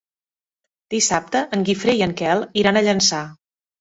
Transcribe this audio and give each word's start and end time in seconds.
Dissabte 0.93 1.41
en 1.57 1.65
Guifré 1.69 1.97
i 1.99 2.01
en 2.07 2.17
Quel 2.23 2.45
iran 2.63 2.81
a 2.83 2.87
Llançà. 2.89 3.21